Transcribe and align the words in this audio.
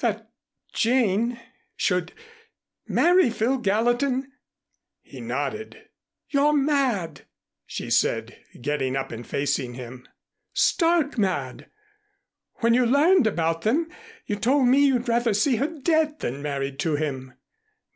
"That 0.00 0.32
Jane 0.72 1.38
should 1.76 2.12
marry 2.88 3.30
Phil 3.30 3.58
Gallatin?" 3.58 4.32
He 5.00 5.20
nodded. 5.20 5.80
"You're 6.28 6.52
mad!" 6.54 7.24
she 7.66 7.88
said, 7.92 8.36
getting 8.60 8.96
up 8.96 9.12
and 9.12 9.24
facing 9.24 9.74
him. 9.74 10.08
"Stark 10.52 11.18
mad! 11.18 11.70
When 12.54 12.74
you 12.74 12.84
learned 12.84 13.28
about 13.28 13.62
them, 13.62 13.88
you 14.26 14.34
told 14.34 14.66
me 14.66 14.86
you'd 14.86 15.08
rather 15.08 15.32
see 15.32 15.54
her 15.54 15.68
dead 15.68 16.18
than 16.18 16.42
married 16.42 16.80
to 16.80 16.96
him." 16.96 17.34